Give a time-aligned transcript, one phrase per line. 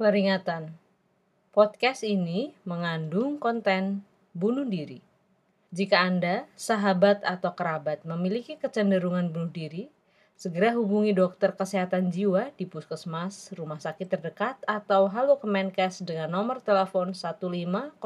[0.00, 0.72] Peringatan.
[1.52, 4.00] Podcast ini mengandung konten
[4.32, 5.04] bunuh diri.
[5.76, 9.92] Jika Anda, sahabat atau kerabat memiliki kecenderungan bunuh diri,
[10.40, 16.64] segera hubungi dokter kesehatan jiwa di puskesmas, rumah sakit terdekat, atau halo Kemenkes dengan nomor
[16.64, 18.00] telepon 1500567.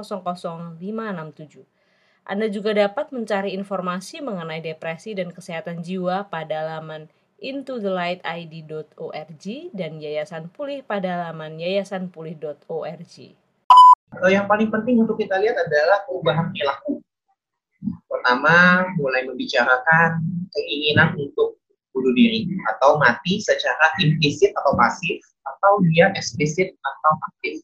[2.27, 7.07] Anda juga dapat mencari informasi mengenai depresi dan kesehatan jiwa pada laman
[7.45, 9.45] intothelightid.org
[9.77, 13.15] dan Yayasan Pulih pada laman yayasanpulih.org.
[14.25, 17.05] Yang paling penting untuk kita lihat adalah perubahan perilaku.
[18.09, 20.25] Pertama, mulai membicarakan
[20.57, 21.61] keinginan untuk
[21.93, 27.61] bunuh diri atau mati secara implisit atau pasif atau dia eksplisit atau aktif.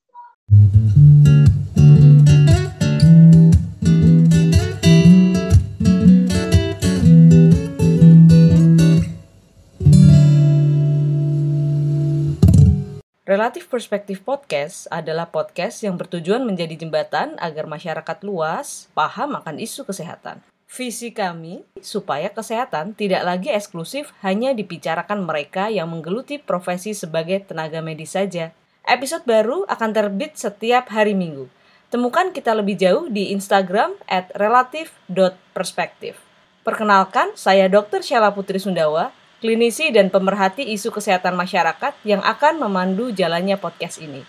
[13.30, 19.86] Relatif Perspektif Podcast adalah podcast yang bertujuan menjadi jembatan agar masyarakat luas paham akan isu
[19.86, 20.42] kesehatan.
[20.67, 27.78] Visi kami supaya kesehatan tidak lagi eksklusif hanya dibicarakan mereka yang menggeluti profesi sebagai tenaga
[27.78, 28.51] medis saja.
[28.83, 31.47] Episode baru akan terbit setiap hari Minggu.
[31.86, 36.19] Temukan kita lebih jauh di Instagram at relatif.perspektif.
[36.67, 38.03] Perkenalkan, saya Dr.
[38.03, 44.20] Sheila Putri Sundawa, klinisi dan pemerhati isu kesehatan masyarakat yang akan memandu jalannya podcast ini.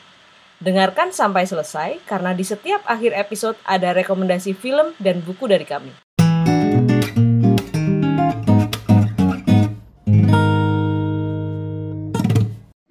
[0.64, 5.92] Dengarkan sampai selesai karena di setiap akhir episode ada rekomendasi film dan buku dari kami.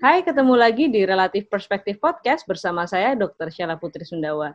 [0.01, 3.49] Hai, ketemu lagi di Relatif Perspektif Podcast bersama saya Dr.
[3.49, 4.53] Sheila Putri Sundawa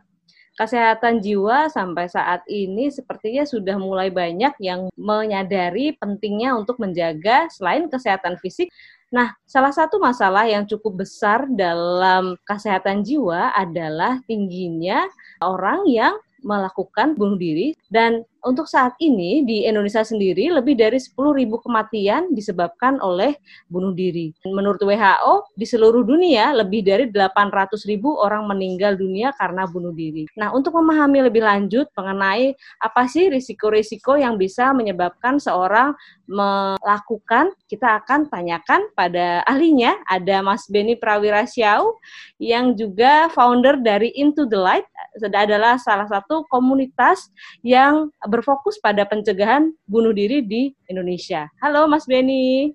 [0.56, 7.86] kesehatan jiwa sampai saat ini sepertinya sudah mulai banyak yang menyadari pentingnya untuk menjaga selain
[7.92, 8.72] kesehatan fisik.
[9.12, 15.06] Nah, salah satu masalah yang cukup besar dalam kesehatan jiwa adalah tingginya
[15.44, 21.14] orang yang melakukan bunuh diri dan untuk saat ini di Indonesia sendiri lebih dari 10.000
[21.62, 23.38] kematian disebabkan oleh
[23.70, 24.34] bunuh diri.
[24.44, 30.28] Menurut WHO di seluruh dunia lebih dari 800.000 orang meninggal dunia karena bunuh diri.
[30.36, 32.52] Nah, untuk memahami lebih lanjut mengenai
[32.82, 40.66] apa sih risiko-risiko yang bisa menyebabkan seorang melakukan, kita akan tanyakan pada ahlinya ada Mas
[40.66, 41.94] Beni Prawira Syau
[42.42, 44.86] yang juga founder dari Into the Light
[45.22, 47.30] adalah salah satu komunitas
[47.64, 51.46] yang berfokus pada pencegahan bunuh diri di Indonesia.
[51.62, 52.74] Halo Mas Beni.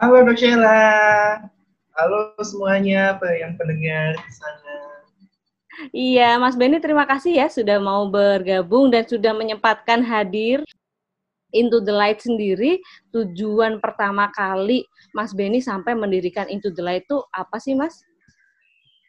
[0.00, 0.80] Halo Dok Sheila.
[1.98, 4.76] Halo semuanya yang pendengar di sana.
[5.94, 10.66] Iya, Mas Beni terima kasih ya sudah mau bergabung dan sudah menyempatkan hadir
[11.54, 12.82] Into the Light sendiri.
[13.14, 14.82] Tujuan pertama kali
[15.14, 18.02] Mas Beni sampai mendirikan Into the Light itu apa sih, Mas?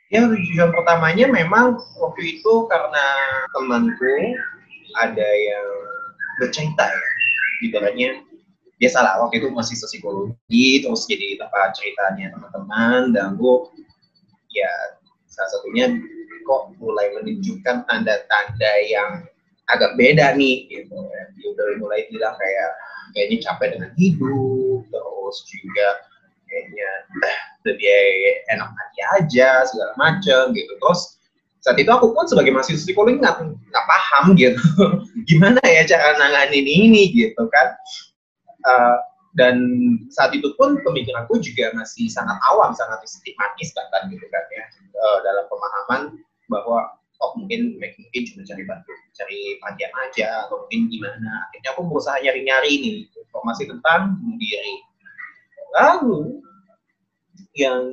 [0.09, 3.05] Ya, tujuan pertamanya memang waktu itu karena
[3.53, 4.13] temanku
[4.97, 5.67] ada yang
[6.39, 7.09] bercerita ya
[7.67, 8.09] ibaratnya
[8.79, 13.55] biasalah waktu itu masih psikologi terus jadi tempat ceritanya teman-teman dan gue
[14.55, 14.71] ya
[15.27, 15.99] salah satunya
[16.47, 19.27] kok mulai menunjukkan tanda-tanda yang
[19.69, 21.23] agak beda nih gitu ya.
[21.37, 22.71] dia udah mulai bilang kayak
[23.13, 25.89] kayaknya capek dengan hidup terus juga
[26.49, 26.89] kayaknya
[27.67, 27.93] lebih
[28.49, 31.18] enak hati aja segala macem gitu terus
[31.59, 34.63] saat itu aku pun sebagai mahasiswa psikologi nggak nggak paham gitu.
[35.29, 37.67] Gimana ya cara nanganin ini gitu kan.
[38.63, 38.97] Uh,
[39.35, 39.55] dan
[40.11, 44.63] saat itu pun pemikiranku juga masih sangat awam sangat stigmatis bahkan gitu kan ya.
[44.95, 46.01] Uh, dalam pemahaman
[46.47, 51.51] bahwa oh mungkin mungkin cuma cari bantu cari panjang aja atau mungkin gimana.
[51.51, 54.75] Akhirnya aku berusaha nyari-nyari nih informasi tentang diri.
[55.75, 56.39] Lalu
[57.59, 57.83] yang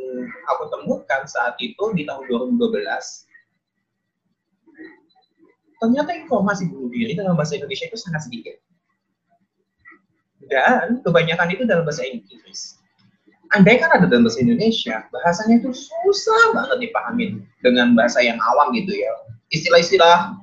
[0.47, 3.26] aku temukan saat itu di tahun 2012
[5.83, 8.57] ternyata informasi bunuh diri dalam bahasa Indonesia itu sangat sedikit.
[10.47, 12.79] Dan kebanyakan itu dalam bahasa Inggris.
[13.55, 18.75] Andai kan ada dalam bahasa Indonesia, bahasanya itu susah banget dipahamin dengan bahasa yang awam
[18.75, 19.13] gitu ya.
[19.55, 20.35] Istilah-istilah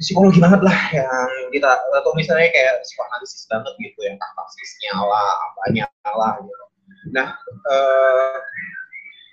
[0.00, 5.84] psikologi banget lah yang kita atau misalnya kayak psikoanalisis banget gitu yang katasisnya lah, apanya
[6.08, 6.64] lah gitu.
[7.12, 8.36] Nah, eh,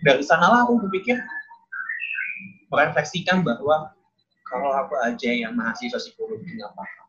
[0.04, 1.20] dari sanalah aku berpikir
[2.68, 3.96] merefleksikan bahwa
[4.48, 7.08] kalau aku aja yang mahasiswa psikologi nggak paham.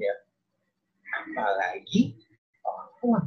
[0.00, 0.14] Ya.
[1.10, 2.16] Apalagi
[2.64, 3.24] orang awam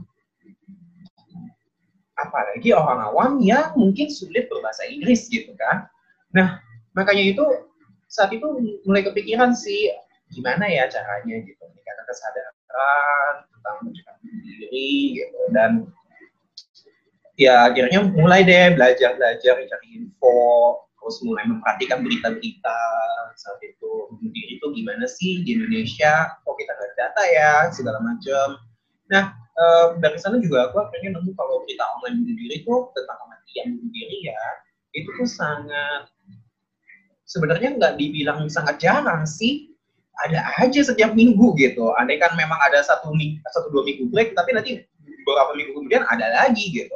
[2.24, 5.90] apalagi orang awam yang mungkin sulit berbahasa Inggris gitu kan.
[6.32, 6.62] Nah
[6.94, 7.44] makanya itu
[8.08, 8.46] saat itu
[8.86, 9.90] mulai kepikiran sih
[10.32, 11.62] gimana ya caranya gitu.
[11.62, 12.54] Meningkatkan kesadaran
[13.50, 13.78] tentang
[14.46, 15.40] diri gitu.
[15.54, 15.72] Dan
[17.36, 22.80] ya akhirnya mulai deh belajar belajar cari info terus mulai memperhatikan berita-berita
[23.36, 23.92] saat itu.
[24.08, 26.40] Bunuh itu gimana sih di Indonesia?
[26.48, 27.52] Kok kita nggak data ya?
[27.76, 28.64] Segala macam.
[29.12, 33.18] Nah uh, dari sana juga aku akhirnya nemu kalau berita online bunuh diri itu tentang
[33.20, 34.44] kematian bunuh diri ya
[34.94, 36.08] itu tuh sangat
[37.28, 39.74] sebenarnya nggak dibilang sangat jarang sih.
[40.14, 41.90] Ada aja setiap minggu gitu.
[41.98, 44.72] Andai kan memang ada satu minggu satu dua minggu break tapi nanti
[45.26, 46.94] beberapa minggu kemudian ada lagi gitu.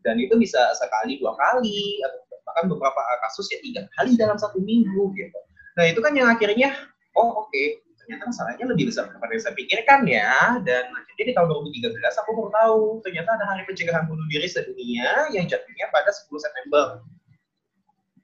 [0.00, 2.23] Dan itu bisa sekali dua kali atau
[2.54, 5.40] bahkan beberapa kasus ya tiga kali dalam satu minggu gitu.
[5.74, 6.70] Nah itu kan yang akhirnya,
[7.18, 10.62] oh oke, okay, ternyata masalahnya lebih besar daripada yang saya pikirkan ya.
[10.62, 15.26] Dan akhirnya di tahun 2013 aku baru tahu ternyata ada hari pencegahan bunuh diri sedunia
[15.34, 17.02] yang jatuhnya pada 10 September.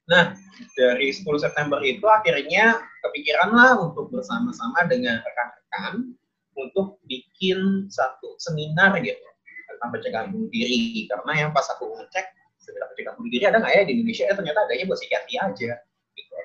[0.06, 0.38] Nah,
[0.79, 6.15] dari 10 September itu akhirnya kepikiran lah untuk bersama-sama dengan rekan-rekan
[6.55, 9.27] untuk bikin satu seminar gitu
[9.67, 11.11] tentang pencegahan bunuh diri.
[11.11, 14.58] Karena yang pas aku ngecek segera pencegahan bunuh ada nggak ya di Indonesia ya ternyata
[14.68, 15.72] adanya buat psikiatri aja
[16.14, 16.36] gitu.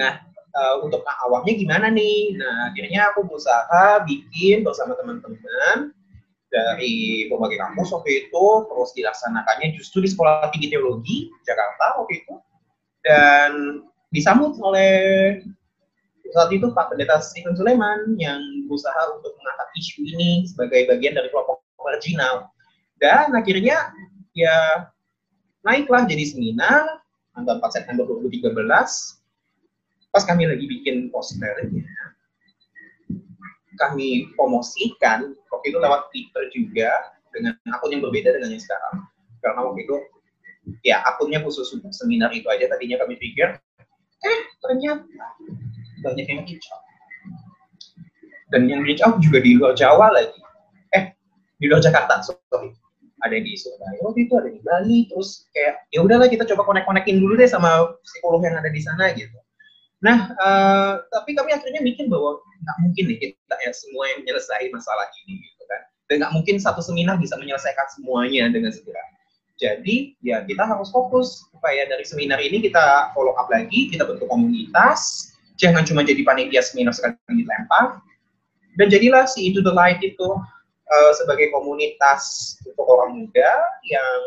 [0.00, 0.12] Nah
[0.56, 2.34] uh, untuk awalnya gimana nih?
[2.40, 5.92] Nah akhirnya aku berusaha bikin bersama teman-teman
[6.50, 12.34] dari berbagai kampus waktu itu terus dilaksanakannya justru di Sekolah Tinggi Teologi Jakarta waktu itu
[13.06, 13.50] dan
[14.10, 15.38] disambut oleh
[16.30, 21.30] saat itu Pak Pendeta Stephen Suleman yang berusaha untuk mengangkat isu ini sebagai bagian dari
[21.30, 22.50] kelompok marginal
[22.98, 23.94] dan akhirnya
[24.34, 24.90] ya
[25.66, 27.04] naiklah jadi seminar
[27.36, 28.56] tanggal 4 September 2013
[30.10, 31.86] pas kami lagi bikin posternya
[33.80, 36.92] kami promosikan waktu itu lewat Twitter juga
[37.32, 39.08] dengan akun yang berbeda dengan yang sekarang.
[39.40, 39.96] Karena waktu itu
[40.84, 43.56] ya akunnya khusus untuk seminar itu aja tadinya kami pikir
[44.20, 45.00] eh ternyata
[46.04, 46.84] banyak yang reach out
[48.52, 50.36] dan yang reach out juga di luar Jawa lagi.
[50.92, 51.16] Eh
[51.56, 52.76] di luar Jakarta sorry
[53.24, 53.98] ada di Surabaya.
[54.04, 57.94] Waktu itu ada di Bali terus kayak ya udahlah kita coba konek-konekin dulu deh sama
[58.04, 59.36] psikolog yang ada di sana gitu.
[60.00, 64.72] Nah uh, tapi kami akhirnya mikir bahwa nggak mungkin nih kita ya semua yang menyelesaikan
[64.72, 65.80] masalah ini gitu kan.
[66.08, 69.02] Dan nggak mungkin satu seminar bisa menyelesaikan semuanya dengan segera.
[69.60, 74.24] Jadi ya kita harus fokus supaya dari seminar ini kita follow up lagi kita bentuk
[74.32, 75.30] komunitas
[75.60, 78.00] jangan cuma jadi panitia seminar sekali dilempar.
[78.80, 80.28] Dan jadilah si Into the Light itu
[80.90, 83.50] uh, sebagai komunitas untuk orang muda
[83.86, 84.20] yang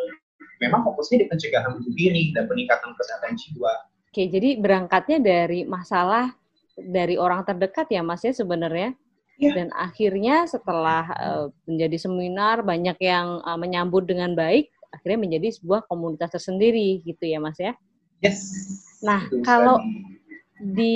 [0.64, 3.74] memang fokusnya di pencegahan bunuh diri dan peningkatan kesehatan jiwa.
[4.08, 6.32] Oke, jadi berangkatnya dari masalah
[6.78, 8.96] dari orang terdekat ya Mas ya sebenarnya.
[9.42, 9.50] Ya.
[9.50, 15.90] Dan akhirnya setelah uh, menjadi seminar banyak yang uh, menyambut dengan baik, akhirnya menjadi sebuah
[15.90, 17.74] komunitas tersendiri gitu ya Mas ya.
[18.22, 18.40] Yes.
[19.04, 19.82] Nah, kalau
[20.64, 20.96] di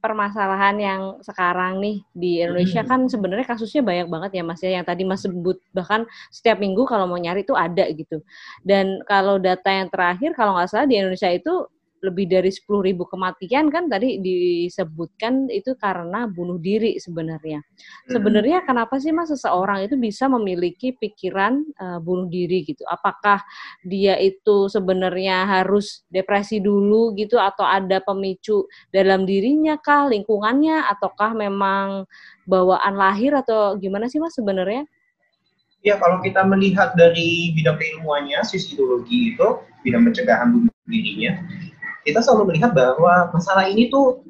[0.00, 2.88] permasalahan yang sekarang nih di Indonesia hmm.
[2.88, 6.88] kan sebenarnya kasusnya banyak banget ya Mas ya yang tadi Mas sebut bahkan setiap minggu
[6.88, 8.24] kalau mau nyari itu ada gitu.
[8.64, 11.68] Dan kalau data yang terakhir kalau nggak salah di Indonesia itu
[12.02, 17.62] lebih dari 10 ribu kematian kan tadi disebutkan itu karena bunuh diri sebenarnya.
[17.62, 18.10] Hmm.
[18.18, 22.82] Sebenarnya kenapa sih mas seseorang itu bisa memiliki pikiran uh, bunuh diri gitu?
[22.90, 23.38] Apakah
[23.86, 31.38] dia itu sebenarnya harus depresi dulu gitu atau ada pemicu dalam dirinya kah, lingkungannya ataukah
[31.38, 32.10] memang
[32.42, 34.82] bawaan lahir atau gimana sih mas sebenarnya?
[35.82, 39.48] Ya, kalau kita melihat dari bidang keilmuannya, psikologi itu,
[39.82, 41.42] bidang pencegahan bunuh dirinya,
[42.02, 44.22] kita selalu melihat bahwa masalah ini tuh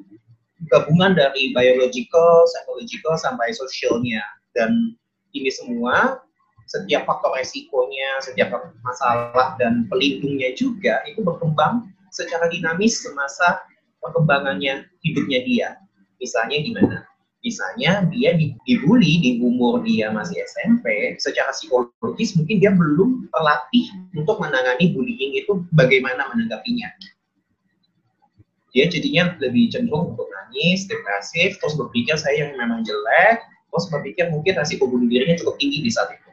[0.71, 4.21] gabungan dari biological, psychological sampai sosialnya
[4.55, 4.95] dan
[5.33, 6.21] ini semua
[6.69, 13.61] setiap faktor resikonya, setiap masalah dan pelindungnya juga itu berkembang secara dinamis semasa
[13.99, 15.69] perkembangannya hidupnya dia.
[16.21, 16.97] Misalnya gimana?
[17.43, 24.39] Misalnya dia dibully di umur dia masih SMP, secara psikologis mungkin dia belum terlatih untuk
[24.39, 26.87] menangani bullying itu bagaimana menanggapinya
[28.73, 34.33] dia jadinya lebih cenderung untuk nangis, depresif, terus berpikir saya yang memang jelek, terus berpikir
[34.33, 36.29] mungkin resiko bunuh dirinya cukup tinggi di saat itu.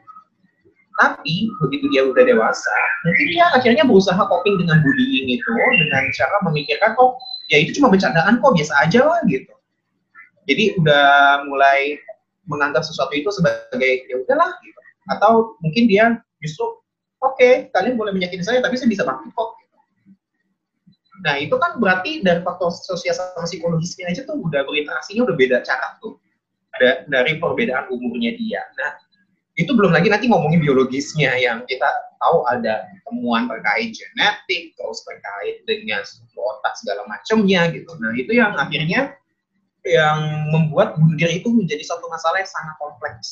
[0.97, 5.53] Tapi begitu dia udah dewasa, mungkin dia akhirnya berusaha coping dengan bullying itu
[5.85, 7.17] dengan cara memikirkan kok
[7.49, 9.53] ya itu cuma bercandaan kok biasa aja lah gitu.
[10.49, 11.97] Jadi udah mulai
[12.49, 14.79] menganggap sesuatu itu sebagai ya udahlah gitu.
[15.13, 16.65] Atau mungkin dia justru
[17.21, 19.60] oke okay, kalian boleh menyakiti saya tapi saya bisa bangkit kok
[21.21, 25.61] Nah, itu kan berarti dari faktor sosial sama psikologisnya aja tuh udah berinteraksinya udah beda
[25.61, 26.17] cara tuh.
[26.79, 28.63] Ada dari perbedaan umurnya dia.
[28.79, 28.97] Nah,
[29.59, 35.61] itu belum lagi nanti ngomongin biologisnya yang kita tahu ada temuan terkait genetik, terus terkait
[35.69, 36.01] dengan
[36.33, 37.91] otak segala macamnya gitu.
[38.01, 39.13] Nah, itu yang akhirnya
[39.85, 43.29] yang membuat bunuh diri itu menjadi satu masalah yang sangat kompleks.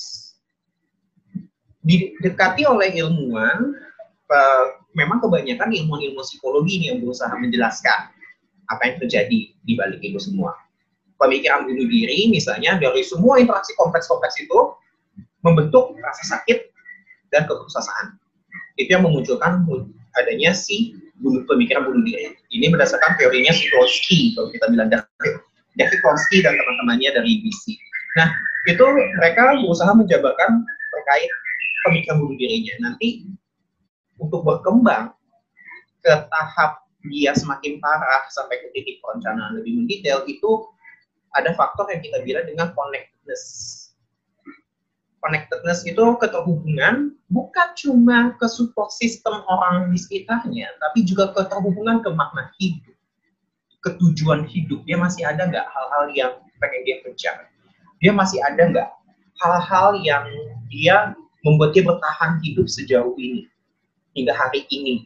[1.85, 3.73] Didekati oleh ilmuwan,
[4.99, 8.11] memang kebanyakan ilmu-ilmu psikologi ini yang berusaha menjelaskan
[8.69, 10.53] apa yang terjadi di balik itu semua.
[11.19, 14.59] Pemikiran bunuh diri misalnya dari semua interaksi kompleks-kompleks itu
[15.43, 16.69] membentuk rasa sakit
[17.31, 18.19] dan keputusasaan.
[18.79, 19.67] Itu yang memunculkan
[20.15, 22.35] adanya si bunuh, pemikiran bunuh diri.
[22.51, 25.43] Ini berdasarkan teorinya Sikorski, kalau kita bilang David,
[25.75, 27.75] David Korski dan teman-temannya dari BC.
[28.17, 28.31] Nah,
[28.67, 28.83] itu
[29.19, 31.31] mereka berusaha menjabarkan terkait
[31.87, 32.73] pemikiran bunuh dirinya.
[32.89, 33.27] Nanti
[34.19, 35.15] untuk berkembang
[36.03, 40.67] ke tahap dia semakin parah sampai ke titik perencanaan lebih mendetail itu
[41.31, 43.43] ada faktor yang kita bilang dengan connectedness.
[45.19, 52.09] Connectedness itu keterhubungan bukan cuma ke support system orang di sekitarnya, tapi juga keterhubungan ke
[52.11, 52.95] makna hidup,
[53.83, 54.83] ketujuan hidup.
[54.87, 57.47] Dia masih ada nggak hal-hal yang pengen dia kejar?
[57.99, 58.89] Dia masih ada nggak
[59.43, 60.23] hal-hal yang
[60.71, 63.47] dia membuat dia bertahan hidup sejauh ini
[64.13, 65.05] hingga hari ini.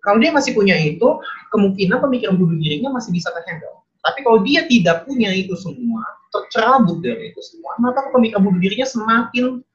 [0.00, 1.18] Kalau dia masih punya itu,
[1.50, 3.82] kemungkinan pemikiran bunuh dirinya masih bisa terhandle.
[4.06, 8.86] Tapi kalau dia tidak punya itu semua, tercerabut dari itu semua, maka pemikiran bunuh dirinya
[8.86, 9.66] semakin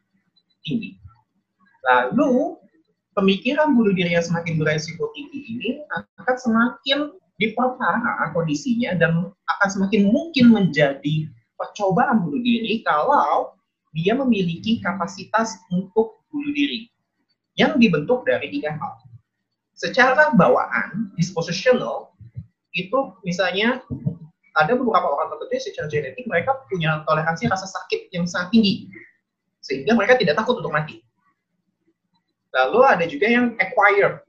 [0.64, 0.96] tinggi.
[1.84, 2.62] Lalu,
[3.18, 5.70] pemikiran bunuh diri yang semakin beresiko tinggi ini
[6.22, 7.00] akan semakin
[7.42, 11.28] diperparah kondisinya dan akan semakin mungkin menjadi
[11.58, 13.58] percobaan bunuh diri kalau
[13.98, 16.88] dia memiliki kapasitas untuk bunuh diri
[17.62, 18.98] yang dibentuk dari tiga hal.
[19.78, 22.14] Secara bawaan, dispositional,
[22.74, 23.86] itu misalnya
[24.58, 28.90] ada beberapa orang tertentu secara genetik mereka punya toleransi rasa sakit yang sangat tinggi.
[29.62, 31.06] Sehingga mereka tidak takut untuk mati.
[32.52, 34.26] Lalu ada juga yang acquired,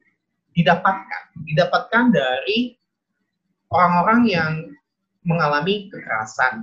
[0.55, 1.23] didapatkan.
[1.49, 2.77] Didapatkan dari
[3.73, 4.53] orang-orang yang
[5.25, 6.63] mengalami kekerasan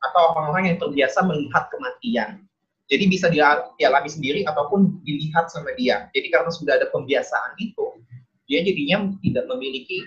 [0.00, 2.46] atau orang-orang yang terbiasa melihat kematian.
[2.90, 6.10] Jadi bisa dia dialami sendiri ataupun dilihat sama dia.
[6.10, 8.02] Jadi karena sudah ada pembiasaan itu,
[8.50, 10.02] dia jadinya tidak memiliki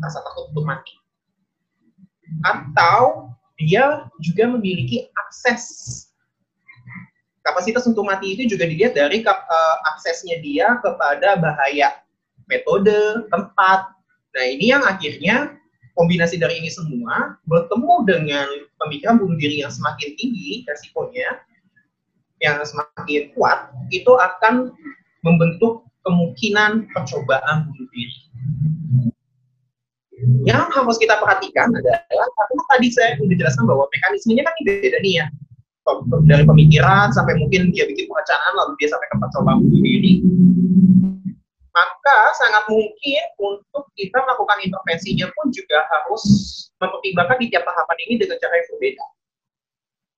[0.00, 0.96] rasa takut untuk mati.
[2.40, 3.28] Atau
[3.60, 6.08] dia juga memiliki akses
[7.44, 12.00] kapasitas untuk mati itu juga dilihat dari uh, aksesnya dia kepada bahaya
[12.48, 13.92] metode, tempat.
[14.32, 15.60] Nah ini yang akhirnya
[15.98, 18.48] kombinasi dari ini semua bertemu dengan
[18.80, 21.28] pemikiran bunuh diri yang semakin tinggi resikonya
[22.42, 24.74] yang semakin kuat itu akan
[25.22, 28.18] membentuk kemungkinan percobaan bunuh diri.
[30.46, 35.22] Yang harus kita perhatikan adalah karena tadi saya sudah jelaskan bahwa mekanismenya kan beda nih
[35.22, 35.26] ya.
[36.30, 40.22] Dari pemikiran sampai mungkin dia bikin perencanaan lalu dia sampai ke percobaan bunuh diri.
[41.72, 46.22] Maka sangat mungkin untuk kita melakukan intervensinya pun juga harus
[46.78, 49.04] mempertimbangkan di tiap tahapan ini dengan cara yang berbeda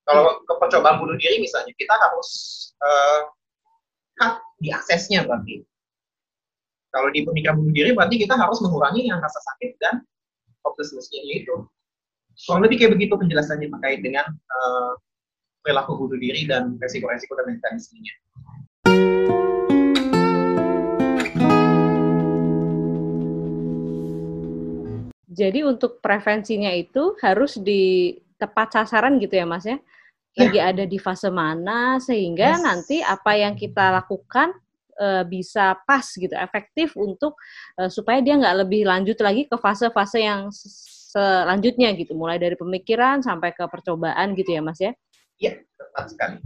[0.05, 2.29] kalau ke percobaan bunuh diri misalnya, kita harus
[2.85, 3.21] uh,
[4.21, 5.65] cut di aksesnya berarti.
[6.93, 10.05] Kalau di pemikiran bunuh diri berarti kita harus mengurangi yang rasa sakit dan
[10.63, 11.67] hopelessness-nya itu.
[12.47, 14.93] Kurang lebih kayak begitu penjelasannya terkait dengan uh,
[15.65, 18.15] perilaku bunuh diri dan resiko-resiko dan mekanismenya.
[25.35, 29.83] Jadi untuk prevensinya itu harus di tepat sasaran gitu ya Mas ya?
[30.35, 32.63] Lagi ada di fase mana sehingga yes.
[32.63, 34.51] nanti apa yang kita lakukan
[34.99, 37.39] uh, bisa pas gitu efektif untuk
[37.79, 40.51] uh, supaya dia nggak lebih lanjut lagi ke fase-fase yang
[41.15, 42.19] selanjutnya gitu.
[42.19, 44.93] Mulai dari pemikiran sampai ke percobaan gitu ya mas ya?
[45.39, 46.39] Iya tepat sekali.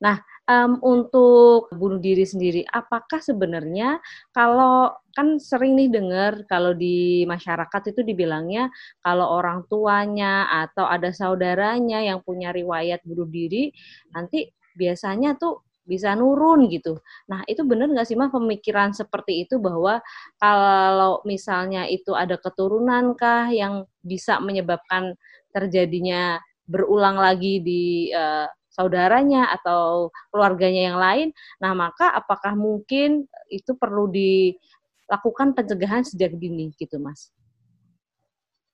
[0.00, 0.16] Nah
[0.50, 4.02] um, untuk bunuh diri sendiri, apakah sebenarnya
[4.34, 8.70] kalau kan sering nih dengar kalau di masyarakat itu dibilangnya
[9.02, 13.70] kalau orang tuanya atau ada saudaranya yang punya riwayat bunuh diri,
[14.10, 17.02] nanti biasanya tuh bisa nurun gitu.
[17.26, 19.98] Nah itu benar nggak sih mah pemikiran seperti itu bahwa
[20.38, 25.18] kalau misalnya itu ada keturunan kah yang bisa menyebabkan
[25.50, 26.38] terjadinya
[26.70, 31.28] berulang lagi di uh, saudaranya atau keluarganya yang lain.
[31.58, 37.34] Nah, maka apakah mungkin itu perlu dilakukan pencegahan sejak dini gitu, Mas?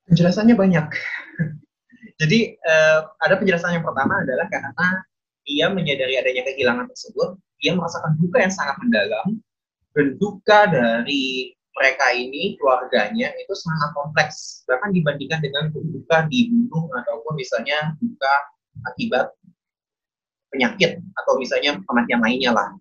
[0.06, 0.86] Penjelasannya banyak.
[2.20, 4.88] Jadi uh, ada penjelasan yang pertama adalah karena
[5.46, 9.40] dia menyadari adanya kehilangan tersebut, dia merasakan duka yang sangat mendalam
[9.96, 17.36] dan duka dari mereka ini keluarganya itu sangat kompleks bahkan dibandingkan dengan duka dibunuh ataupun
[17.36, 18.34] misalnya duka
[18.92, 19.28] akibat
[20.56, 22.72] penyakit atau misalnya kematian lainnya lah.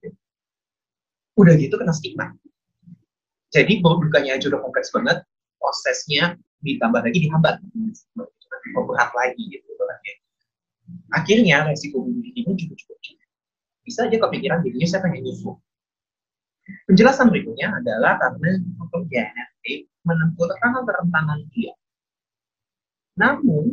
[1.35, 2.31] Udah gitu kena stigma.
[3.51, 5.23] Jadi dukanya aja udah kompleks banget,
[5.59, 7.59] prosesnya ditambah lagi dihambat,
[8.73, 9.75] berat lagi gitu.
[11.13, 13.25] Akhirnya resiko bunuh ini juga cukup tinggi.
[13.85, 15.55] Bisa aja kepikiran dirinya saya pengen nyusul.
[16.89, 21.73] Penjelasan berikutnya adalah karena faktor genetik menentukan kerentanan dia.
[23.15, 23.65] Namun,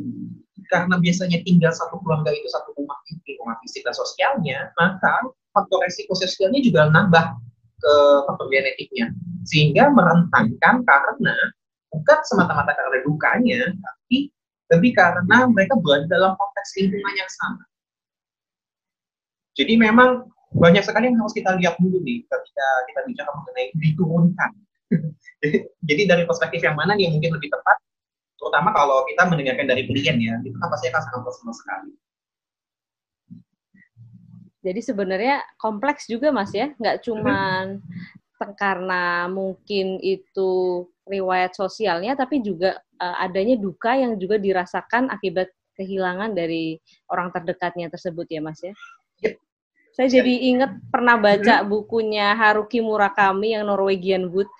[0.72, 2.96] karena biasanya tinggal satu keluarga itu satu rumah
[3.36, 5.20] rumah fisik dan sosialnya, maka
[5.52, 7.36] faktor resiko sosialnya juga nambah
[7.76, 9.12] ke faktor genetiknya.
[9.44, 11.36] Sehingga merentangkan karena
[11.92, 14.32] bukan semata-mata karena dukanya, tapi
[14.72, 17.62] lebih karena mereka berada dalam konteks lingkungan yang sama.
[19.52, 24.50] Jadi memang banyak sekali yang harus kita lihat dulu nih ketika kita bicara mengenai diturunkan.
[25.88, 27.76] Jadi dari perspektif yang mana nih yang mungkin lebih tepat
[28.42, 31.92] terutama kalau kita mendengarkan dari klien ya, itu kan pasti akan sangat personal sekali.
[34.66, 37.70] Jadi sebenarnya kompleks juga mas ya, nggak cuma
[38.58, 46.34] karena mungkin itu riwayat sosialnya, tapi juga uh, adanya duka yang juga dirasakan akibat kehilangan
[46.34, 48.74] dari orang terdekatnya tersebut ya mas ya.
[49.22, 49.38] ya.
[49.94, 54.50] Saya jadi ingat pernah baca bukunya Haruki Murakami yang Norwegian Wood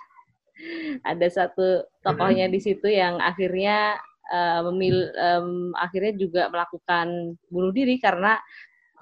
[1.03, 3.99] ada satu tokohnya di situ yang akhirnya
[4.31, 8.39] uh, memil um, akhirnya juga melakukan bunuh diri karena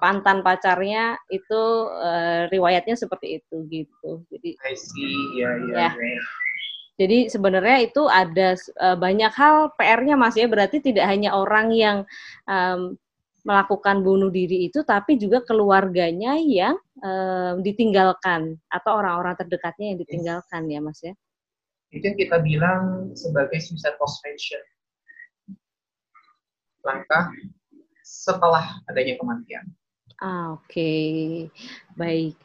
[0.01, 1.61] mantan pacarnya itu
[1.93, 4.25] uh, riwayatnya seperti itu gitu.
[4.33, 6.21] Jadi I see, yeah, yeah, ya.
[6.97, 10.49] Jadi sebenarnya itu ada uh, banyak hal PR-nya Mas ya.
[10.49, 11.97] Berarti tidak hanya orang yang
[12.49, 12.97] um,
[13.41, 20.61] melakukan bunuh diri itu, tapi juga keluarganya yang um, ditinggalkan atau orang-orang terdekatnya yang ditinggalkan
[20.65, 20.73] yes.
[20.73, 21.13] ya Mas ya
[21.91, 24.63] itu yang kita bilang sebagai suicide postvention.
[26.87, 27.29] Langkah
[28.01, 29.65] setelah adanya kematian.
[30.21, 31.19] Ah, Oke, okay.
[31.99, 32.39] baik.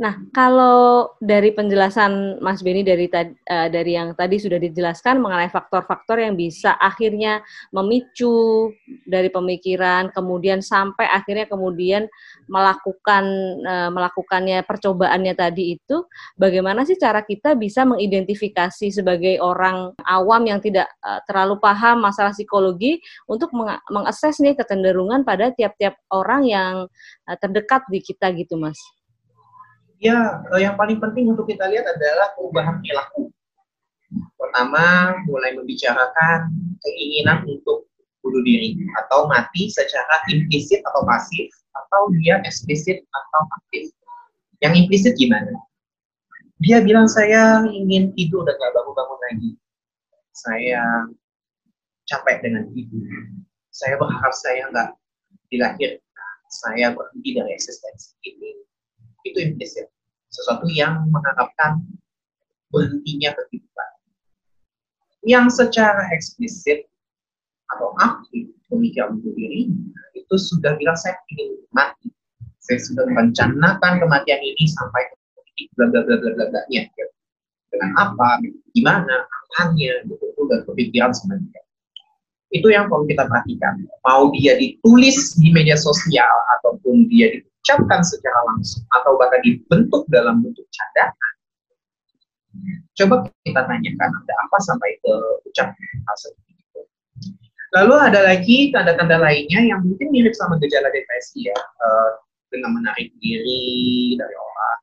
[0.00, 6.24] Nah, kalau dari penjelasan Mas Beni dari uh, dari yang tadi sudah dijelaskan mengenai faktor-faktor
[6.24, 8.72] yang bisa akhirnya memicu
[9.04, 12.08] dari pemikiran, kemudian sampai akhirnya kemudian
[12.48, 13.24] melakukan
[13.60, 16.08] uh, melakukannya percobaannya tadi itu,
[16.40, 22.32] bagaimana sih cara kita bisa mengidentifikasi sebagai orang awam yang tidak uh, terlalu paham masalah
[22.32, 26.74] psikologi untuk meng mengakses nih kecenderungan pada tiap-tiap orang yang
[27.28, 28.80] uh, terdekat di kita gitu, Mas?
[30.00, 33.28] Ya yang paling penting untuk kita lihat adalah perubahan perilaku.
[34.34, 36.50] Pertama, mulai membicarakan
[36.82, 37.86] keinginan untuk
[38.24, 38.74] bunuh diri
[39.06, 43.94] atau mati secara implisit atau pasif atau dia eksplisit atau aktif.
[44.64, 45.54] Yang implisit gimana?
[46.60, 49.50] Dia bilang saya ingin tidur dan gak bangun-bangun lagi.
[50.34, 51.08] Saya
[52.10, 53.04] capek dengan hidup.
[53.70, 54.90] Saya berharap saya nggak
[55.48, 56.34] dilahirkan.
[56.50, 58.60] Saya berhenti dari eksistensi ini
[59.24, 59.88] itu implisit.
[60.30, 61.82] Sesuatu yang mengharapkan
[62.70, 63.90] berhentinya kehidupan.
[65.26, 66.86] Yang secara eksplisit
[67.70, 69.70] atau aktif pemikiran bunuh diri
[70.14, 72.08] itu sudah bilang saya ingin mati.
[72.62, 75.14] Saya sudah merencanakan kematian ini sampai ke
[75.50, 76.86] titik bla bla bla bla bla bla nya.
[77.70, 78.42] Dengan apa,
[78.74, 81.62] gimana, apanya, gitu, itu dan kepikiran sebenarnya.
[82.50, 83.86] Itu yang perlu kita perhatikan.
[84.02, 90.08] Mau dia ditulis di media sosial ataupun dia di diucapkan secara langsung atau bahkan dibentuk
[90.08, 91.32] dalam bentuk cadangan,
[92.96, 95.76] coba kita tanyakan ada apa sampai ke ucapan
[96.08, 96.80] hal seperti itu.
[97.76, 102.10] Lalu ada lagi tanda-tanda lainnya yang mungkin mirip sama gejala depresi ya, uh,
[102.48, 104.80] dengan menarik diri dari orang,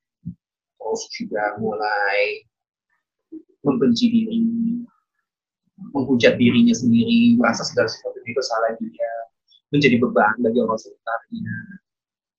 [0.77, 2.45] terus juga mulai
[3.65, 4.39] membenci diri,
[5.97, 9.13] menghujat dirinya sendiri, merasa segala sesuatu itu salah dia,
[9.73, 11.57] menjadi beban bagi orang sekitarnya,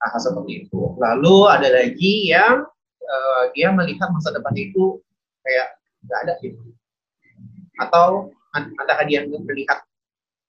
[0.07, 0.95] hal seperti itu.
[0.99, 2.63] Lalu ada lagi yang
[3.03, 5.03] uh, dia melihat masa depan itu
[5.43, 6.63] kayak nggak ada gitu.
[7.83, 9.83] Atau antara dia melihat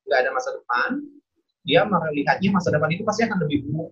[0.06, 1.02] nggak ada masa depan,
[1.66, 3.90] dia melihatnya masa depan itu pasti akan lebih buruk.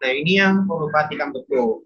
[0.00, 1.84] Nah ini yang perlu perhatikan betul.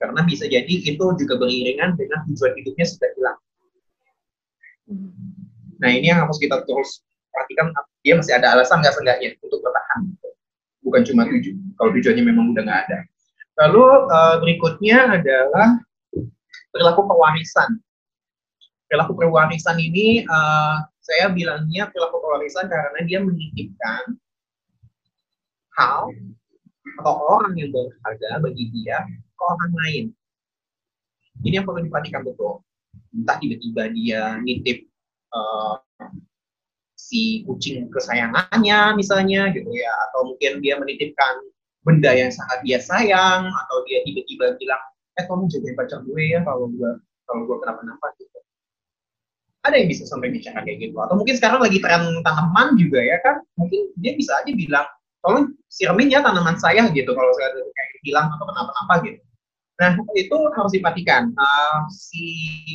[0.00, 3.38] Karena bisa jadi itu juga beriringan dengan tujuan hidupnya sudah hilang.
[5.80, 10.00] Nah ini yang harus kita terus perhatikan, dia masih ada alasan nggak seenggaknya untuk bertahan
[10.84, 11.54] bukan cuma tujuh.
[11.76, 12.98] Kalau tujuannya memang udah nggak ada.
[13.66, 15.80] Lalu uh, berikutnya adalah
[16.72, 17.80] perilaku pewarisan.
[18.88, 24.16] Perilaku pewarisan ini uh, saya bilangnya perilaku pewarisan karena dia menitipkan
[25.76, 26.12] hal
[27.00, 30.04] atau orang yang berharga bagi dia ke orang lain.
[31.40, 32.60] Ini yang perlu diperhatikan betul.
[33.16, 34.84] Entah tiba-tiba dia nitip
[35.32, 35.80] uh,
[37.10, 39.90] si kucing kesayangannya misalnya gitu ya.
[40.08, 41.42] Atau mungkin dia menitipkan
[41.82, 44.82] benda yang sangat dia sayang atau dia tiba-tiba bilang
[45.18, 46.90] eh kamu jagain pacar gue ya kalau gue
[47.26, 48.38] kalau gue kenapa-napa gitu.
[49.66, 50.96] Ada yang bisa sampai bicara kayak gitu.
[51.02, 53.42] Atau mungkin sekarang lagi tren tanaman juga ya kan.
[53.58, 54.86] Mungkin dia bisa aja bilang
[55.20, 57.10] tolong siramin ya tanaman saya gitu.
[57.12, 59.20] Kalau saya kayak hilang atau kenapa-napa gitu.
[59.80, 62.20] Nah, itu harus diperhatikan uh, si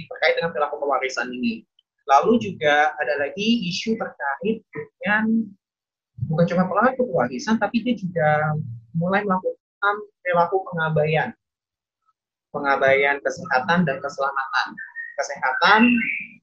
[0.10, 1.62] terkait dengan perilaku pewarisan ini.
[2.06, 5.26] Lalu juga ada lagi isu terkait dengan
[6.30, 8.56] bukan cuma perilaku pewarisan, tapi dia juga
[8.94, 11.30] mulai melakukan perilaku pengabaian.
[12.54, 14.68] Pengabaian kesehatan dan keselamatan.
[15.16, 15.82] Kesehatan,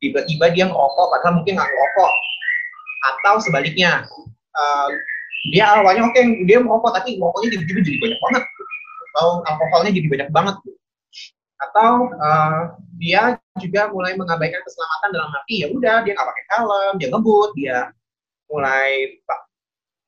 [0.00, 2.12] tiba-tiba dia ngerokok, padahal mungkin nggak ngerokok.
[3.02, 4.06] Atau sebaliknya,
[4.56, 4.88] uh,
[5.52, 8.44] dia awalnya oke, okay, dia merokok, tapi merokoknya tiba-tiba jadi banyak banget
[9.12, 10.56] atau alkoholnya jadi banyak banget
[11.70, 16.94] atau uh, dia juga mulai mengabaikan keselamatan dalam arti ya udah dia nggak pakai helm
[16.98, 17.78] dia ngebut dia
[18.52, 19.16] mulai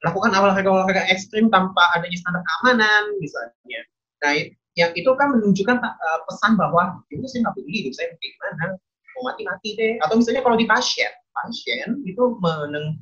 [0.05, 3.81] melakukan olahraga-olahraga ekstrim tanpa adanya standar keamanan misalnya.
[4.21, 4.33] Nah
[4.77, 8.77] yang itu kan menunjukkan uh, pesan bahwa itu ya saya nggak peduli hidup saya gimana
[9.17, 9.97] mau mati mati deh.
[10.05, 12.23] Atau misalnya kalau di pasien pasien itu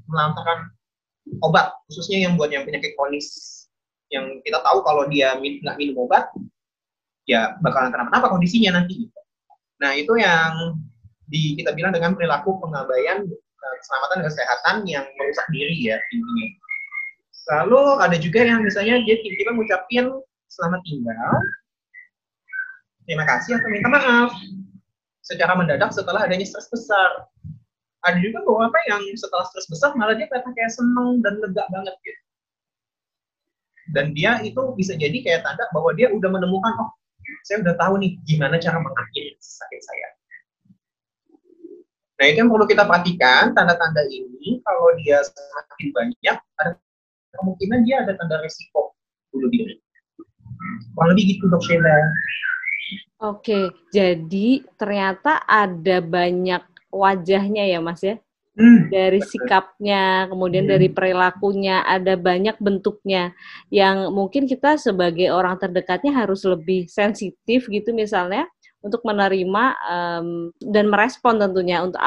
[0.07, 0.71] melantarkan
[1.43, 3.61] obat khususnya yang buat yang penyakit kronis
[4.15, 6.31] yang kita tahu kalau dia nggak minum obat
[7.29, 9.09] ya bakalan kenapa-napa kondisinya nanti.
[9.83, 10.79] Nah itu yang
[11.31, 16.49] di, kita bilang dengan perilaku pengabaian eh, keselamatan dan kesehatan yang merusak diri ya intinya.
[17.43, 20.07] Lalu ada juga yang misalnya dia tiba-tiba ngucapin
[20.47, 21.33] selamat tinggal,
[23.09, 24.31] terima kasih atau minta maaf
[25.27, 27.27] secara mendadak setelah adanya stres besar.
[28.03, 31.95] Ada juga beberapa yang setelah stres besar malah dia kelihatan kayak seneng dan lega banget
[32.07, 32.23] gitu
[33.91, 36.91] dan dia itu bisa jadi kayak tanda bahwa dia udah menemukan oh
[37.45, 40.09] saya udah tahu nih gimana cara mengakhiri sakit saya.
[42.23, 46.71] Nah itu yang perlu kita perhatikan tanda-tanda ini kalau dia semakin banyak ada
[47.35, 48.95] kemungkinan dia ada tanda resiko
[49.35, 49.81] bunuh diri.
[50.95, 51.97] Kurang lebih gitu dok Sheila.
[53.23, 58.19] Oke, jadi ternyata ada banyak wajahnya ya Mas ya?
[58.53, 60.73] Hmm, dari sikapnya, kemudian hmm.
[60.77, 63.33] dari perilakunya, ada banyak bentuknya
[63.73, 68.45] yang mungkin kita sebagai orang terdekatnya harus lebih sensitif gitu misalnya
[68.85, 70.29] untuk menerima um,
[70.61, 72.03] dan merespon tentunya untuk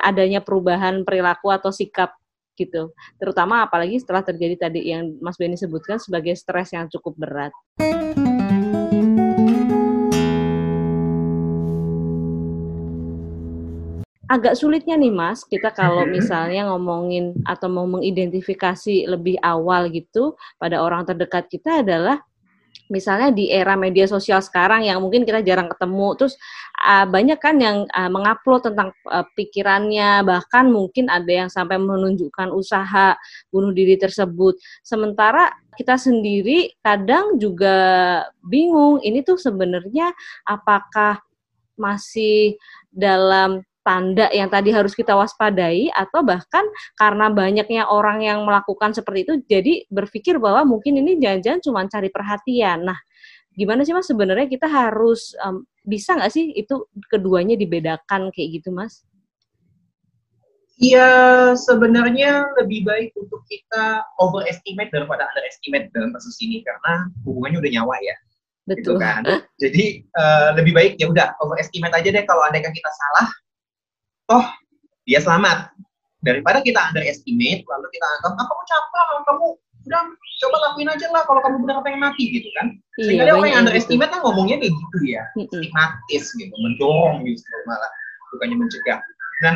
[0.00, 2.16] adanya perubahan perilaku atau sikap
[2.56, 2.96] gitu.
[3.20, 7.52] Terutama apalagi setelah terjadi tadi yang Mas Beni sebutkan sebagai stres yang cukup berat.
[14.30, 20.78] Agak sulitnya nih Mas, kita kalau misalnya ngomongin atau mau mengidentifikasi lebih awal gitu pada
[20.78, 22.22] orang terdekat kita adalah
[22.86, 26.38] misalnya di era media sosial sekarang yang mungkin kita jarang ketemu, terus
[26.78, 32.54] uh, banyak kan yang uh, mengupload tentang uh, pikirannya, bahkan mungkin ada yang sampai menunjukkan
[32.54, 33.18] usaha
[33.50, 34.58] bunuh diri tersebut.
[34.86, 37.78] Sementara kita sendiri kadang juga
[38.46, 40.14] bingung, ini tuh sebenarnya
[40.46, 41.18] apakah
[41.78, 42.58] masih
[42.90, 46.62] dalam tanda yang tadi harus kita waspadai atau bahkan
[46.94, 52.06] karena banyaknya orang yang melakukan seperti itu jadi berpikir bahwa mungkin ini jangan-jangan cuma cari
[52.06, 52.86] perhatian.
[52.86, 52.94] Nah,
[53.50, 58.70] gimana sih mas sebenarnya kita harus um, bisa nggak sih itu keduanya dibedakan kayak gitu
[58.70, 59.02] mas?
[60.78, 67.72] Ya sebenarnya lebih baik untuk kita overestimate daripada underestimate dalam kasus ini karena hubungannya udah
[67.74, 68.16] nyawa ya.
[68.70, 68.78] Gitu Betul.
[68.78, 69.22] Gitu kan.
[69.58, 73.28] Jadi uh, lebih baik ya udah overestimate aja deh kalau andai kan kita salah
[74.30, 74.46] toh
[75.02, 75.74] dia selamat.
[76.22, 79.46] Daripada kita underestimate lalu kita anggap ah kamu capek kamu
[79.80, 80.02] udah
[80.40, 82.78] coba lakuin aja lah kalau kamu benar pengen mati gitu kan.
[83.00, 87.56] Iya, sehingga dia orang yang underestimate kan ngomongnya kayak gitu ya stigmatis gitu mendorong justru
[87.66, 87.90] malah
[88.30, 89.00] bukannya mencegah.
[89.42, 89.54] Nah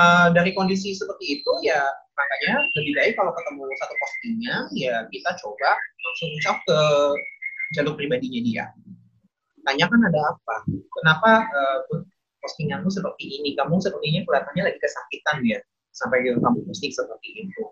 [0.00, 1.78] uh, dari kondisi seperti itu ya
[2.16, 6.78] makanya lebih baik kalau ketemu satu postingnya ya kita coba langsung ucap ke
[7.76, 8.64] jalur pribadinya dia.
[9.68, 10.56] Tanyakan ada apa?
[10.72, 12.00] Kenapa uh,
[12.40, 15.58] postinganmu seperti ini, kamu sepertinya kelihatannya lagi kesakitan ya,
[15.92, 17.62] sampai kamu posting seperti itu.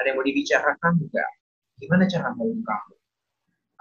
[0.00, 1.24] Ada yang mau dibicarakan juga,
[1.78, 2.94] gimana cara kamu?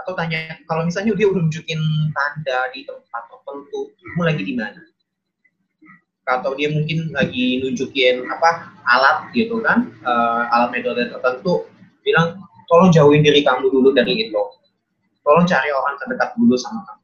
[0.03, 1.79] Atau tanya, kalau misalnya dia udah nunjukin
[2.13, 4.81] tanda di tempat tertentu, kamu lagi di mana?
[6.23, 11.67] Atau dia mungkin lagi nunjukin apa alat gitu kan, uh, alat metode tertentu,
[12.01, 12.39] bilang
[12.71, 14.41] tolong jauhin diri kamu dulu dari itu.
[15.23, 17.02] Tolong cari orang terdekat dulu sama kamu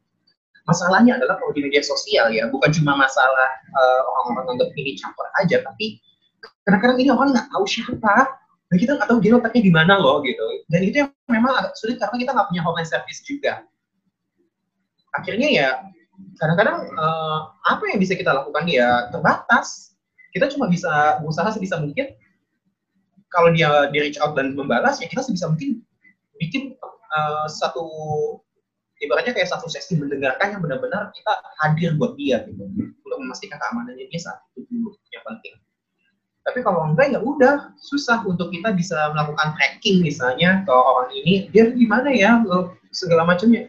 [0.70, 5.26] masalahnya adalah kalau di media sosial ya bukan cuma masalah uh, orang-orang nganggap ini campur
[5.42, 5.98] aja tapi
[6.70, 8.16] kadang-kadang ini orang nggak tahu siapa.
[8.70, 10.46] Dan kita nggak tahu dia letaknya di mana loh gitu.
[10.70, 13.66] Dan itu yang memang agak sulit karena kita nggak punya hotline service juga.
[15.18, 15.68] Akhirnya ya
[16.38, 18.70] kadang-kadang uh, apa yang bisa kita lakukan?
[18.70, 19.98] Ya terbatas.
[20.30, 22.14] Kita cuma bisa berusaha sebisa mungkin.
[23.34, 25.82] Kalau dia di reach out dan membalas ya kita sebisa mungkin
[26.38, 26.78] bikin
[27.10, 27.82] uh, satu
[29.00, 31.34] ibaratnya kayak satu sesi mendengarkan yang benar-benar kita
[31.64, 32.64] hadir buat dia gitu.
[32.68, 35.56] Untuk memastikan keamanannya dia saat itu dulu yang penting.
[36.44, 41.48] Tapi kalau enggak ya udah susah untuk kita bisa melakukan tracking misalnya ke orang ini.
[41.52, 42.42] Dia gimana ya
[42.92, 43.68] segala macamnya.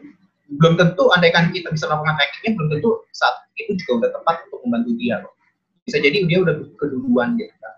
[0.51, 4.59] Belum tentu andaikan kita bisa melakukan trackingnya belum tentu saat itu juga udah tepat untuk
[4.67, 5.33] membantu dia loh.
[5.87, 7.73] Bisa jadi dia udah keduluan gitu kan.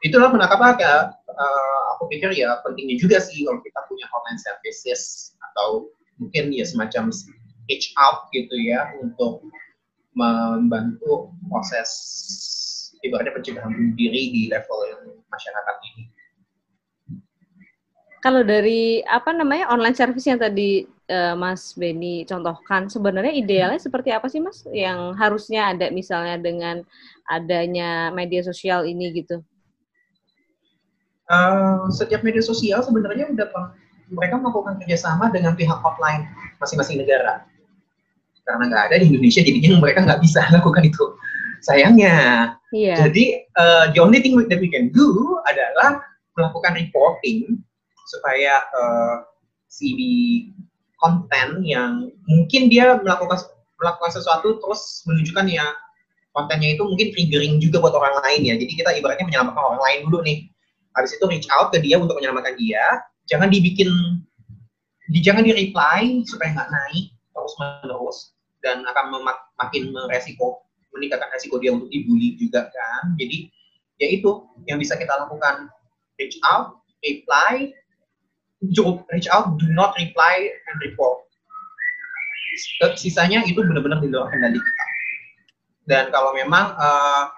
[0.00, 5.92] Itulah kenapa uh, aku pikir ya pentingnya juga sih kalau kita punya online services atau
[6.20, 7.08] mungkin ya semacam
[7.66, 9.42] reach out gitu ya untuk
[10.12, 11.88] membantu proses
[13.00, 14.78] ibaratnya pencegahan bunuh diri di level
[15.32, 16.04] masyarakat ini.
[18.20, 24.12] Kalau dari apa namanya online service yang tadi uh, Mas Beni contohkan, sebenarnya idealnya seperti
[24.12, 24.68] apa sih Mas?
[24.68, 26.84] Yang harusnya ada misalnya dengan
[27.24, 29.40] adanya media sosial ini gitu?
[31.32, 33.48] Uh, setiap media sosial sebenarnya udah
[34.10, 36.26] mereka melakukan kerjasama dengan pihak hotline
[36.58, 37.46] masing-masing negara.
[38.44, 41.04] Karena nggak ada di Indonesia, jadinya mereka nggak bisa lakukan itu.
[41.62, 42.16] Sayangnya.
[42.74, 42.96] Yeah.
[43.06, 45.06] Jadi uh, the only thing that we can do
[45.46, 46.02] adalah
[46.34, 47.60] melakukan reporting
[48.10, 49.16] supaya uh,
[49.70, 49.90] si
[50.98, 53.38] konten yang mungkin dia melakukan
[53.80, 55.64] melakukan sesuatu terus menunjukkan ya
[56.36, 58.54] kontennya itu mungkin triggering juga buat orang lain ya.
[58.58, 60.38] Jadi kita ibaratnya menyelamatkan orang lain dulu nih.
[60.94, 62.82] Habis itu reach out ke dia untuk menyelamatkan dia.
[63.30, 63.88] Jangan dibikin,
[65.14, 68.18] di, jangan di reply supaya nggak naik terus menerus
[68.60, 73.14] dan akan memak, makin meresiko meningkatkan resiko dia untuk dibully juga kan.
[73.16, 73.46] Jadi
[74.02, 75.70] ya itu yang bisa kita lakukan
[76.18, 77.70] reach out, reply,
[79.14, 81.24] reach out, do not reply and report.
[82.98, 84.84] Sisanya itu benar-benar di luar kendali kita.
[85.86, 87.30] Dan kalau memang uh,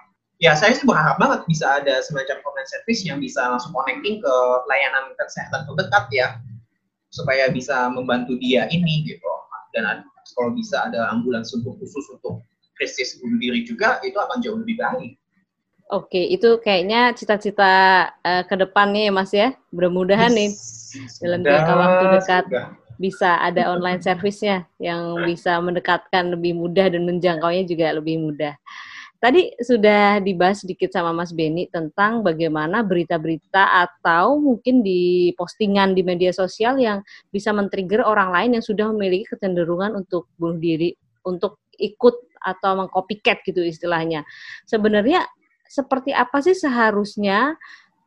[0.43, 4.33] ya saya sih berharap banget bisa ada semacam comment service yang bisa langsung connecting ke
[4.67, 6.27] layanan kesehatan terdekat ya
[7.15, 9.23] supaya bisa membantu dia ini gitu
[9.71, 10.03] dan
[10.35, 12.43] kalau bisa ada ambulans untuk khusus untuk
[12.77, 15.13] krisis bunuh diri juga itu akan jauh lebih baik.
[15.91, 17.73] Oke, itu kayaknya cita-cita
[18.23, 19.53] uh, ke depannya ya Mas ya.
[19.69, 20.49] Mudah-mudahan nih
[21.21, 22.67] dalam jangka waktu dekat sudah.
[22.97, 28.57] bisa ada online service-nya yang bisa mendekatkan lebih mudah dan menjangkaunya juga lebih mudah.
[29.23, 36.03] Tadi sudah dibahas sedikit sama Mas Beni tentang bagaimana berita-berita atau mungkin di postingan di
[36.03, 36.99] media sosial yang
[37.31, 40.91] bisa men-trigger orang lain yang sudah memiliki kecenderungan untuk bunuh diri,
[41.23, 44.27] untuk ikut atau mengcopycat gitu istilahnya.
[44.67, 45.23] Sebenarnya
[45.71, 47.55] seperti apa sih seharusnya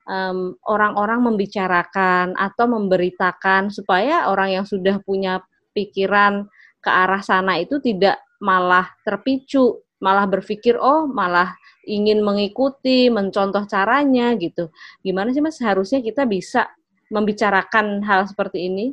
[0.05, 5.40] orang orang-orang membicarakan atau memberitakan supaya orang yang sudah punya
[5.72, 6.44] pikiran
[6.85, 11.57] ke arah sana itu tidak malah terpicu, malah berpikir oh malah
[11.87, 14.69] ingin mengikuti, mencontoh caranya gitu.
[15.01, 16.69] Gimana sih Mas seharusnya kita bisa
[17.09, 18.87] membicarakan hal seperti ini?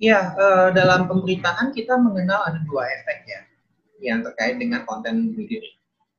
[0.00, 3.40] Ya, uh, dalam pemberitaan kita mengenal ada dua efek ya
[4.00, 5.60] yang terkait dengan konten video.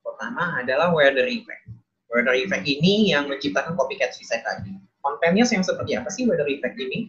[0.05, 1.65] Pertama adalah weather effect
[2.11, 4.75] Weather effect ini yang menciptakan copycat suicide tadi.
[4.99, 7.07] Kontennya yang seperti apa sih weather effect ini?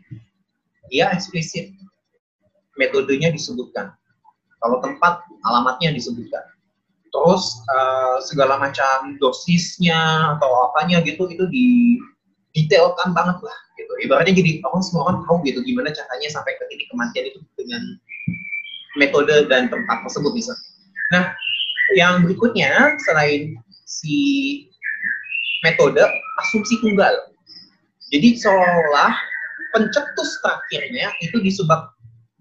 [0.95, 1.75] Dia eksplisit.
[2.79, 3.91] Metodenya disebutkan.
[4.63, 6.43] Kalau tempat, alamatnya disebutkan.
[7.13, 11.99] Terus uh, segala macam dosisnya atau apanya gitu itu di
[12.57, 13.93] detailkan banget lah gitu.
[14.09, 17.83] Ibaratnya jadi orang semua orang tahu gitu gimana caranya sampai ke titik kematian itu dengan
[18.97, 20.53] metode dan tempat tersebut bisa.
[21.13, 21.33] Nah,
[21.97, 24.17] yang berikutnya selain si
[25.65, 26.01] metode
[26.45, 27.13] asumsi tunggal.
[28.13, 29.13] Jadi seolah
[29.73, 31.93] pencetus terakhirnya itu disebab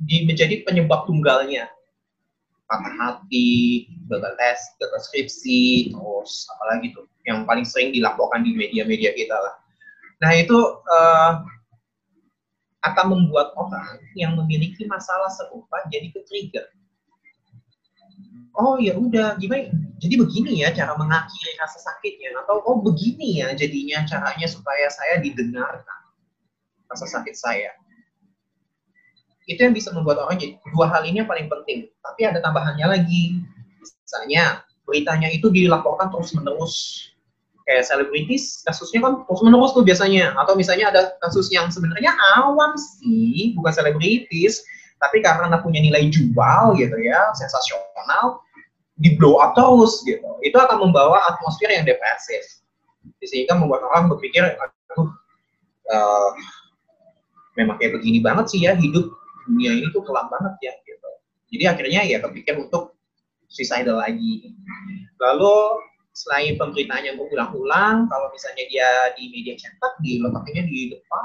[0.04, 1.68] di, menjadi penyebab tunggalnya.
[2.72, 9.12] Patah hati, gagal tes, gagal skripsi, terus apalagi tuh yang paling sering dilaporkan di media-media
[9.12, 9.56] kita lah.
[10.24, 10.56] Nah itu
[10.88, 11.44] uh,
[12.88, 16.66] akan membuat orang yang memiliki masalah serupa jadi ke-trigger.
[18.56, 19.68] Oh ya udah gimana?
[20.02, 25.22] Jadi begini ya cara mengakhiri rasa sakitnya atau oh begini ya jadinya caranya supaya saya
[25.22, 26.00] didengarkan
[26.90, 27.72] rasa sakit saya
[29.52, 31.92] itu yang bisa membuat orang jadi dua hal ini yang paling penting.
[32.00, 33.44] Tapi ada tambahannya lagi.
[33.84, 36.76] Misalnya beritanya itu dilaporkan terus menerus
[37.62, 40.32] kayak selebritis kasusnya kan terus menerus tuh biasanya.
[40.40, 44.64] Atau misalnya ada kasus yang sebenarnya awam sih bukan selebritis.
[45.02, 48.40] Tapi karena punya nilai jual gitu ya sensasional
[49.02, 50.26] di blow up terus gitu.
[50.46, 52.62] Itu akan membawa atmosfer yang depresif.
[53.26, 55.10] Sehingga membuat orang berpikir aduh
[55.90, 56.32] uh,
[57.58, 59.12] memang kayak begini banget sih ya hidup
[59.47, 61.10] dunia ini tuh kelam banget ya gitu
[61.51, 62.97] jadi akhirnya ya kepikir untuk
[63.51, 64.56] suicidal lagi
[65.19, 65.56] lalu
[66.12, 71.23] selain pemberitaannya yang berulang-ulang kalau misalnya dia di media cetak diletaknya di depan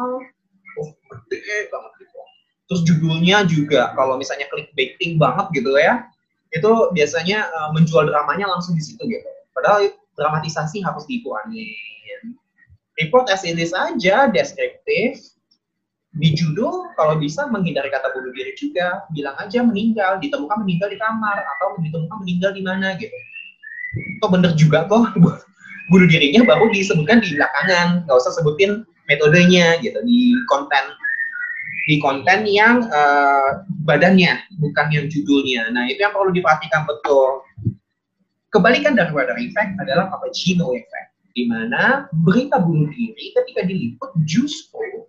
[0.79, 0.90] oh
[1.31, 2.16] gede banget gitu
[2.66, 6.11] Terus judulnya juga kalau misalnya klik clickbaiting banget gitu ya,
[6.50, 9.29] itu biasanya uh, menjual dramanya langsung di situ gitu.
[9.55, 11.70] Padahal dramatisasi harus dikurangin.
[12.98, 15.20] Report as it is aja, deskriptif,
[16.16, 20.96] di judul kalau bisa menghindari kata bunuh diri juga bilang aja meninggal ditemukan meninggal di
[20.96, 23.12] kamar atau ditemukan meninggal di mana gitu.
[24.24, 25.12] Kok bener juga kok
[25.92, 30.96] bunuh dirinya baru disebutkan di belakangan nggak usah sebutin metodenya gitu di konten.
[31.87, 35.70] Di konten yang uh, badannya bukan yang judulnya.
[35.70, 37.44] Nah itu yang perlu diperhatikan betul.
[38.50, 45.05] Kebalikan dari weather effect adalah cappuccino effect di mana berita bunuh diri ketika diliput justru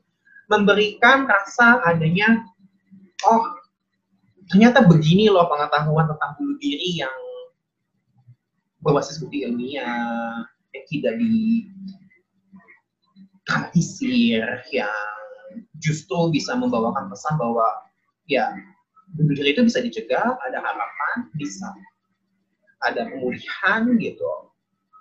[0.47, 2.43] memberikan rasa adanya
[3.27, 3.43] oh
[4.47, 7.13] ternyata begini loh pengetahuan tentang bunuh diri yang
[8.79, 11.67] berbasis bukti ilmiah yang tidak di
[13.43, 14.91] dramatisir yang
[15.79, 17.67] justru bisa membawakan pesan bahwa
[18.27, 18.51] ya
[19.15, 21.71] bunuh diri itu bisa dicegah ada harapan bisa.
[22.85, 24.29] Ada pemulihan gitu.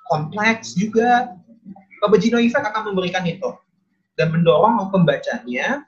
[0.08, 1.36] Kompleks juga.
[2.00, 3.52] Cappuccino Effect akan memberikan itu
[4.16, 5.84] dan mendorong pembacanya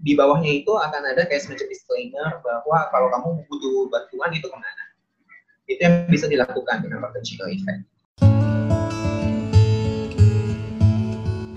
[0.00, 4.56] di bawahnya itu akan ada kayak semacam disclaimer bahwa kalau kamu butuh bantuan itu ke
[4.56, 4.84] mana
[5.68, 7.84] itu yang bisa dilakukan dengan potential effect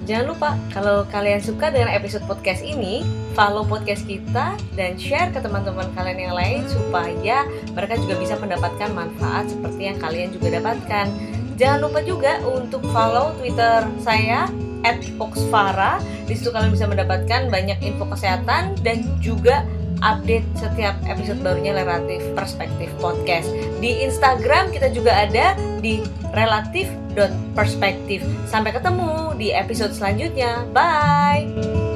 [0.02, 3.00] Jangan lupa, kalau kalian suka dengan episode podcast ini,
[3.32, 8.92] follow podcast kita dan share ke teman-teman kalian yang lain supaya mereka juga bisa mendapatkan
[8.92, 11.08] manfaat seperti yang kalian juga dapatkan.
[11.56, 14.52] Jangan lupa juga untuk follow Twitter saya
[14.88, 16.02] at Oxfara.
[16.26, 19.66] Di situ kalian bisa mendapatkan banyak info kesehatan dan juga
[20.02, 23.48] update setiap episode barunya Relatif Perspektif Podcast.
[23.80, 26.02] Di Instagram kita juga ada di
[26.34, 28.26] relatif.perspektif.
[28.50, 30.66] Sampai ketemu di episode selanjutnya.
[30.74, 31.91] Bye!